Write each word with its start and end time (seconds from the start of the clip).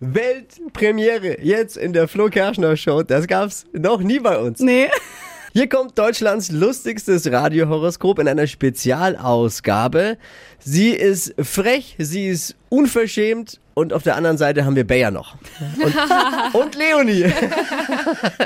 Weltpremiere 0.00 1.42
jetzt 1.42 1.76
in 1.76 1.92
der 1.92 2.08
Flo 2.08 2.28
Kerschner 2.28 2.74
Show. 2.76 3.02
Das 3.02 3.26
gab's 3.26 3.66
noch 3.72 4.00
nie 4.00 4.18
bei 4.18 4.38
uns. 4.38 4.58
Nee. 4.60 4.88
Hier 5.52 5.68
kommt 5.68 5.98
Deutschlands 5.98 6.50
lustigstes 6.50 7.30
Radiohoroskop 7.30 8.18
in 8.20 8.28
einer 8.28 8.46
Spezialausgabe. 8.46 10.16
Sie 10.58 10.90
ist 10.90 11.34
frech, 11.38 11.96
sie 11.98 12.28
ist 12.28 12.56
unverschämt 12.68 13.60
und 13.80 13.92
auf 13.92 14.02
der 14.02 14.16
anderen 14.16 14.36
Seite 14.38 14.64
haben 14.64 14.76
wir 14.76 14.86
Bayer 14.86 15.10
noch. 15.10 15.34
Und, 15.82 15.94
und 16.60 16.74
Leonie. 16.74 17.24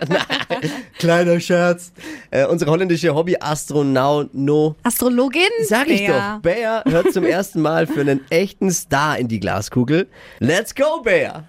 Nein, 0.09 0.71
kleiner 0.99 1.41
Scherz. 1.41 1.93
Äh, 2.31 2.47
unsere 2.47 2.71
holländische 2.71 3.15
Hobby-Astronaut 3.15 4.33
No. 4.33 4.77
Astrologin? 4.85 5.43
Sag 5.65 5.89
ich 5.89 6.07
Bea. 6.07 6.35
doch, 6.37 6.43
Bayer 6.43 6.85
hört 6.87 7.13
zum 7.13 7.25
ersten 7.25 7.61
Mal 7.61 7.87
für 7.87 8.01
einen 8.01 8.21
echten 8.31 8.71
Star 8.71 9.19
in 9.19 9.29
die 9.29 9.41
Glaskugel. 9.41 10.09
Let's 10.39 10.75
go, 10.75 11.03
Bayer! 11.03 11.45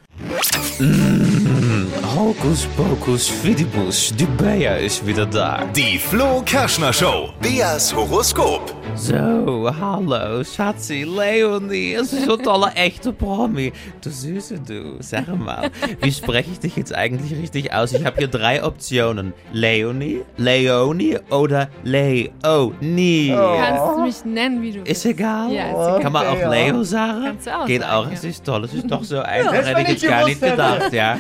Hokus 2.16 2.68
pokus 2.78 3.28
fidibus, 3.28 4.14
die 4.18 4.26
Bayer 4.26 4.80
ist 4.80 5.06
wieder 5.06 5.26
da. 5.26 5.66
Die 5.76 5.98
Flo 6.00 6.42
Kerschner 6.46 6.94
Show. 6.94 7.30
Beas 7.42 7.94
Horoskop. 7.96 8.75
So, 8.94 9.70
hallo 9.80 10.44
Schatzi, 10.44 11.04
Leonie, 11.04 11.96
es 11.96 12.14
ist 12.14 12.26
so 12.26 12.38
tolle 12.38 12.72
echte 12.76 13.12
Promi. 13.12 13.74
Du 14.02 14.10
Süße, 14.10 14.60
du, 14.60 14.98
sag 15.00 15.28
mal, 15.28 15.70
wie 16.02 16.12
spreche 16.12 16.52
ich 16.52 16.60
dich 16.60 16.78
jetzt 16.78 16.94
eigentlich 16.96 17.38
richtig 17.38 17.74
aus? 17.74 17.92
Ich 17.94 18.06
habe 18.06 18.18
hier 18.18 18.28
drei 18.28 18.64
Optionen. 18.64 19.34
Leonie, 19.52 20.22
Leonie 20.38 21.18
oder 21.30 21.68
Leonie. 21.84 23.36
Kannst 23.36 23.98
du 23.98 24.02
mich 24.02 24.26
nennen, 24.26 24.62
wie 24.62 24.72
du 24.72 24.78
willst. 24.78 24.92
Ist 24.92 25.06
egal. 25.06 25.52
Ja, 25.52 25.64
ist 25.64 25.72
egal. 25.74 26.00
Kann 26.02 26.14
man 26.14 26.28
auch. 26.28 26.52
Leo 26.52 26.84
sagen? 26.84 27.24
Kannst 27.26 27.48
du 27.48 27.58
auch 27.58 27.66
Geht 27.66 27.82
sagen, 27.82 27.94
auch, 27.94 28.08
ja. 28.08 28.14
es 28.14 28.24
ist 28.24 28.46
toll, 28.46 28.64
es 28.64 28.74
ist 28.74 28.90
doch 28.90 29.04
so 29.04 29.20
einfach, 29.22 29.54
hätte 29.54 29.82
ich 29.82 29.88
jetzt 29.90 30.08
gar 30.08 30.26
nicht 30.26 30.42
gedacht, 30.42 30.94
ja. 30.94 31.18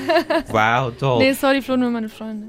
Wow, 0.49 0.93
toll. 0.97 1.20
Nee, 1.20 1.34
sorry, 1.34 1.61
Flo, 1.61 1.75
nur 1.75 1.89
meine 1.89 2.09
Freundin. 2.09 2.47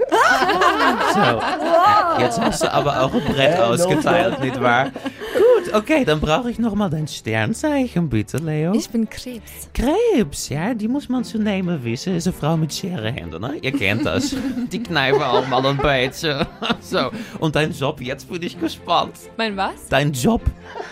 So. 1.14 2.20
Jetzt 2.22 2.40
hast 2.40 2.62
du 2.62 2.72
aber 2.72 3.02
auch 3.02 3.12
ein 3.12 3.24
Brett 3.24 3.58
ausgeteilt, 3.60 4.40
nicht 4.40 4.60
wahr? 4.60 4.90
Cool. 5.08 5.42
Gut, 5.66 5.74
okay, 5.74 6.04
dann 6.04 6.20
brauche 6.20 6.50
ich 6.50 6.58
nochmal 6.58 6.90
dein 6.90 7.08
Sternzeichen, 7.08 8.08
bitte, 8.08 8.38
Leo. 8.38 8.72
Ich 8.74 8.88
bin 8.88 9.08
Krebs. 9.08 9.68
Krebs, 9.74 10.48
ja, 10.48 10.74
die 10.74 10.88
muss 10.88 11.08
man 11.08 11.24
zu 11.24 11.38
nemen 11.38 11.82
wissen. 11.82 12.14
Ist 12.14 12.26
eine 12.26 12.36
Frau 12.36 12.56
mit 12.56 12.72
Scherehänden, 12.72 13.40
ne? 13.40 13.54
Ihr 13.62 13.72
kennt 13.72 14.06
das. 14.06 14.34
Die 14.72 14.82
kneifen 14.82 15.22
auch 15.22 15.46
mal 15.48 15.64
ein 15.66 15.76
beetje. 15.76 16.46
So, 16.80 17.10
und 17.40 17.56
dein 17.56 17.72
Job, 17.72 18.00
jetzt 18.00 18.30
bin 18.30 18.40
ich 18.42 18.60
gespannt. 18.60 19.14
Mein 19.36 19.56
was? 19.56 19.88
Dein 19.88 20.12
Job. 20.12 20.40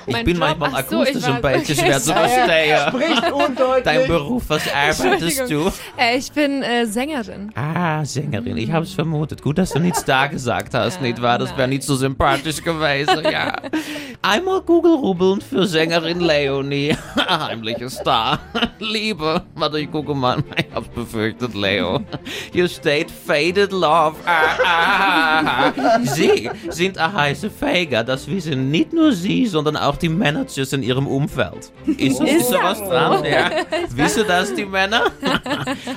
Ich 0.06 0.12
Mein 0.12 0.24
bin 0.24 0.36
Job? 0.38 0.56
manchmal 0.58 0.70
Ach 0.74 0.90
so, 0.90 0.96
akustisch 1.00 1.24
ein 1.24 1.40
bisschen 1.40 1.60
okay, 1.60 1.74
schwer 1.74 2.00
zu 2.00 2.12
verstehen. 2.12 2.78
Spricht 2.88 3.32
undeutlich. 3.32 3.84
Dein 3.84 4.08
Beruf, 4.08 4.42
was 4.48 4.62
arbeitest 4.74 5.50
du? 5.50 5.70
Äh, 5.96 6.18
ich 6.18 6.32
bin 6.32 6.62
äh, 6.62 6.84
Sängerin. 6.86 7.52
Ah, 7.54 8.04
Sängerin, 8.04 8.56
ich 8.56 8.72
habe 8.72 8.84
es 8.84 8.92
vermutet. 8.92 9.40
Gut, 9.42 9.58
dass 9.58 9.70
du 9.70 9.78
nichts 9.78 10.04
da 10.04 10.26
gesagt 10.26 10.74
hast, 10.74 10.96
Ja, 10.96 11.02
nicht 11.02 11.22
wahr? 11.22 11.38
Das 11.38 11.56
wäre 11.56 11.68
nicht 11.68 11.84
so 11.84 11.94
sympathisch 11.94 12.60
gewesen, 12.62 13.22
ja. 13.30 13.54
Einmal 14.20 14.62
Google 14.66 14.94
rubbeln 14.94 15.40
für 15.40 15.66
Sängerin 15.66 16.20
Leonie. 16.20 16.96
Heimliche 17.28 17.90
Star. 17.90 18.38
Liebe. 18.78 19.42
Warte, 19.54 19.78
ich 19.80 19.90
gucke 19.90 20.14
mal. 20.14 20.42
Ich 20.56 20.74
hab's 20.74 20.88
befürchtet, 20.88 21.54
Leo. 21.54 22.00
Hier 22.52 22.68
steht 22.68 23.08
Faded 23.10 23.70
Love. 23.70 24.16
Ah, 24.26 24.58
ah, 24.64 25.72
ah. 25.76 26.00
Sie 26.02 26.50
sind 26.68 26.98
ein 26.98 27.12
heiße 27.12 27.48
Fäger. 27.48 28.02
Das 28.02 28.26
wissen 28.26 28.72
nicht 28.72 28.92
nur 28.92 29.12
Sie, 29.12 29.46
sondern 29.46 29.76
auch 29.76 29.96
die 29.96 30.08
Managers 30.08 30.72
in 30.72 30.82
ihrem 30.82 31.06
Umfeld. 31.06 31.70
Ist, 31.86 32.20
ist 32.20 32.48
sowas 32.48 32.82
dran? 32.82 33.24
Ja. 33.24 33.50
Wissen 33.90 34.24
das 34.26 34.52
die 34.54 34.64
Männer? 34.64 35.12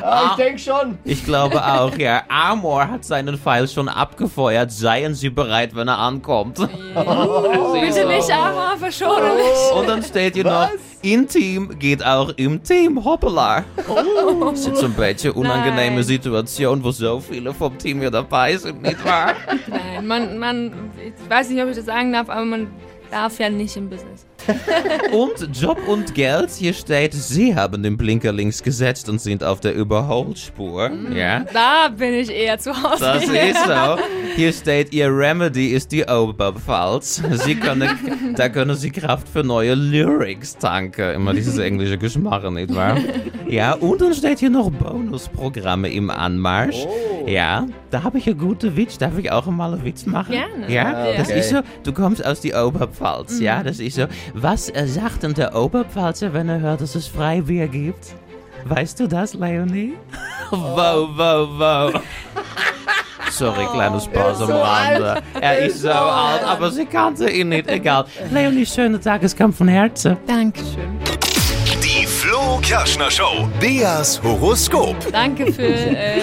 Ah, 0.03 0.29
ich 0.31 0.43
denke 0.43 0.59
schon. 0.59 0.99
Ich 1.03 1.25
glaube 1.25 1.63
auch, 1.65 1.97
ja. 1.97 2.21
Amor 2.29 2.87
hat 2.87 3.03
seinen 3.03 3.37
Pfeil 3.37 3.67
schon 3.67 3.89
abgefeuert. 3.89 4.71
Seien 4.71 5.15
Sie 5.15 5.29
bereit, 5.29 5.75
wenn 5.75 5.87
er 5.87 5.97
ankommt. 5.97 6.57
Siehst 6.57 6.69
Bitte 7.95 8.01
du? 8.01 8.07
Nicht, 8.57 8.67
aber 8.67 8.77
verschone 8.77 9.35
mich. 9.35 9.71
Und 9.75 9.87
dann 9.87 10.03
steht 10.03 10.35
hier 10.35 10.43
noch, 10.43 10.69
intim 11.01 11.77
geht 11.79 12.03
auch 12.03 12.29
im 12.37 12.61
Team. 12.63 13.03
Hoppala. 13.03 13.63
Das 13.77 14.59
ist 14.59 14.67
jetzt 14.67 14.79
so 14.79 14.87
ein 14.87 14.93
bisschen 14.93 15.31
unangenehme 15.31 15.95
Nein. 15.95 16.03
Situation, 16.03 16.83
wo 16.83 16.91
so 16.91 17.19
viele 17.19 17.53
vom 17.53 17.77
Team 17.77 17.99
hier 17.99 18.11
dabei 18.11 18.57
sind, 18.57 18.81
nicht 18.81 19.03
wahr? 19.05 19.33
Nein, 19.67 20.07
man, 20.07 20.37
man, 20.37 20.91
ich 20.97 21.29
weiß 21.29 21.49
nicht, 21.49 21.61
ob 21.61 21.69
ich 21.69 21.75
das 21.75 21.85
sagen 21.85 22.13
darf, 22.13 22.29
aber 22.29 22.45
man 22.45 22.67
darf 23.11 23.39
ja 23.39 23.49
nicht 23.49 23.75
im 23.77 23.89
Business. 23.89 24.25
Und 25.11 25.49
Job 25.59 25.79
und 25.87 26.13
Geld, 26.15 26.51
hier 26.51 26.73
steht, 26.73 27.13
Sie 27.13 27.55
haben 27.55 27.83
den 27.83 27.97
Blinker 27.97 28.31
links 28.31 28.61
gesetzt 28.61 29.09
und 29.09 29.19
sind 29.19 29.43
auf 29.43 29.59
der 29.59 29.73
Überholspur. 29.73 30.91
Ja. 31.13 31.45
Da 31.53 31.89
bin 31.89 32.13
ich 32.13 32.29
eher 32.29 32.57
zu 32.57 32.71
Hause. 32.71 33.03
Das 33.03 33.23
ist 33.23 33.63
so. 33.65 33.97
Hier 34.35 34.53
steht, 34.53 34.93
Ihr 34.93 35.07
Remedy 35.07 35.67
ist 35.67 35.91
die 35.91 36.03
Oberpfalz. 36.03 37.21
Sie 37.45 37.55
können, 37.55 37.89
da 38.35 38.49
können 38.49 38.75
Sie 38.75 38.91
Kraft 38.91 39.27
für 39.27 39.43
neue 39.43 39.75
Lyrics 39.75 40.57
tanken. 40.57 41.15
Immer 41.15 41.33
dieses 41.33 41.57
englische 41.57 41.97
Geschmack, 41.97 42.49
nicht 42.51 42.73
wahr? 42.73 42.97
Ja, 43.47 43.73
und 43.73 44.01
dann 44.01 44.13
steht 44.13 44.39
hier 44.39 44.49
noch 44.49 44.69
Bonusprogramme 44.69 45.89
im 45.89 46.09
Anmarsch. 46.09 46.85
Ja, 47.27 47.65
da 47.91 48.03
habe 48.03 48.17
ich 48.19 48.27
einen 48.27 48.37
guten 48.37 48.75
Witz. 48.77 48.97
Darf 48.97 49.17
ich 49.17 49.31
auch 49.31 49.45
mal 49.47 49.73
einen 49.73 49.83
Witz 49.83 50.05
machen? 50.05 50.31
Gerne. 50.31 50.71
Ja, 50.73 51.11
das 51.17 51.27
Okay. 51.29 51.39
ist 51.39 51.49
so, 51.49 51.59
du 51.83 51.91
kommst 51.91 52.25
aus 52.25 52.39
die 52.39 52.53
Oberpfalz, 52.53 53.39
ja, 53.39 53.61
das 53.63 53.79
ist 53.79 53.95
so. 53.95 54.05
Was 54.33 54.71
sagt 54.85 55.23
denn 55.23 55.33
der 55.33 55.53
Oberpfalzer, 55.55 56.33
wenn 56.33 56.47
er 56.49 56.59
hört, 56.61 56.81
dass 56.81 56.95
es 56.95 57.07
Freibier 57.07 57.67
gibt? 57.67 58.13
Weißt 58.65 58.99
du 58.99 59.07
das, 59.07 59.33
Leonie? 59.33 59.93
wow, 60.51 61.09
wow, 61.15 61.49
wow. 61.57 62.01
Sorry, 63.29 63.65
kleines 63.73 64.07
Pause 64.07 64.45
am 64.45 64.51
Rande. 64.51 65.21
Er 65.39 65.59
ist 65.59 65.81
so 65.81 65.91
alt, 65.91 66.43
aber 66.43 66.71
sie 66.71 66.85
kannte 66.85 67.29
ihn 67.29 67.49
nicht. 67.49 67.67
Egal. 67.69 68.05
Leonie, 68.31 68.65
schöne 68.65 68.99
Tageskampf 68.99 69.57
von 69.57 69.67
Herzen. 69.67 70.17
Dankeschön. 70.25 70.97
Die 71.83 72.05
Flo 72.05 72.57
Kerschner 72.61 73.11
Show. 73.11 73.47
Beas 73.59 74.21
Horoskop. 74.23 74.95
Danke 75.11 75.51
für 75.53 75.61
äh, 75.67 76.21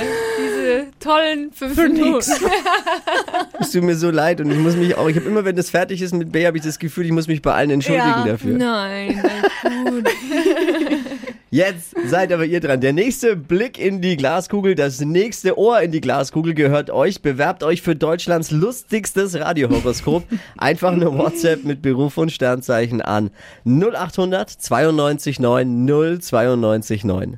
tollen 1.05 1.53
fünf 1.53 1.77
Minuten. 1.77 2.31
Es 3.61 3.71
tut 3.71 3.83
mir 3.85 3.95
so 3.97 4.11
leid 4.11 4.41
und 4.41 4.51
ich 4.51 4.59
muss 4.59 4.75
mich 4.77 4.97
auch, 4.97 5.09
ich 5.09 5.17
habe 5.17 5.27
immer, 5.27 5.45
wenn 5.45 5.57
das 5.57 5.71
fertig 5.71 6.03
ist 6.03 6.13
mit 6.13 6.33
Bayer, 6.33 6.49
habe 6.49 6.59
ich 6.59 6.65
das 6.65 6.79
Gefühl, 6.79 7.07
ich 7.07 7.13
muss 7.13 7.29
mich 7.29 7.41
bei 7.41 7.53
allen 7.55 7.71
entschuldigen 7.71 8.07
Ja. 8.09 8.25
dafür. 8.25 8.59
Nein, 8.59 9.23
gut. 9.89 10.05
Jetzt 11.51 11.95
seid 12.07 12.33
aber 12.33 12.45
ihr 12.47 12.59
dran. 12.59 12.81
Der 12.81 12.93
nächste 12.93 13.37
Blick 13.37 13.79
in 13.79 14.01
die 14.01 14.17
Glaskugel, 14.17 14.75
das 14.75 15.01
nächste 15.01 15.57
Ohr 15.57 15.81
in 15.83 15.93
die 15.93 16.01
Glaskugel 16.01 16.53
gehört 16.53 16.91
euch. 16.91 17.23
Bewerbt 17.23 17.63
euch 17.63 17.81
für 17.81 17.95
Deutschlands 17.95 18.51
lustigstes 18.51 19.39
Radiohoroskop. 19.39 20.25
Einfach 20.59 20.91
eine 20.91 21.17
WhatsApp 21.17 21.63
mit 21.65 21.81
Beruf 21.81 22.19
und 22.19 22.33
Sternzeichen 22.33 23.01
an 23.01 23.31
0800 23.65 24.51
92 24.51 25.39
9 25.39 25.87
092 26.21 27.05
9. 27.05 27.33